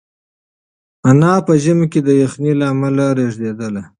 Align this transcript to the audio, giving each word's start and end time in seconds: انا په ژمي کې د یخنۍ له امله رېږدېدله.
انا 1.09 1.31
په 1.47 1.53
ژمي 1.63 1.87
کې 1.91 1.99
د 2.07 2.09
یخنۍ 2.21 2.53
له 2.59 2.65
امله 2.73 3.05
رېږدېدله. 3.17 3.81